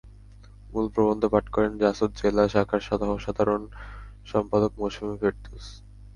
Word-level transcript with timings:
মূল 0.71 0.85
প্রবন্ধ 0.95 1.23
পাঠ 1.33 1.45
করেন 1.49 1.71
জাসদ 1.77 2.11
জেলা 2.19 2.43
শাখার 2.47 2.81
সহসাধারণ 2.81 3.61
সম্পাদক 4.25 4.71
মৌসুমি 4.79 5.15
ফেরদৌস। 5.21 5.65